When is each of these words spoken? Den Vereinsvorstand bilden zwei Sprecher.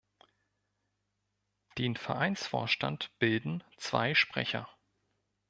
Den 1.77 1.95
Vereinsvorstand 1.95 3.11
bilden 3.19 3.63
zwei 3.77 4.15
Sprecher. 4.15 4.67